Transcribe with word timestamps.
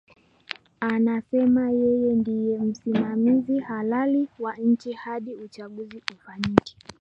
Anasema 0.79 1.71
yeye 1.71 2.13
ndie 2.13 2.59
msimamizi 2.59 3.59
halali 3.59 4.27
wanchi 4.39 4.93
hadi 4.93 5.35
uchaguzi 5.35 6.03
ufanyike 6.15 6.75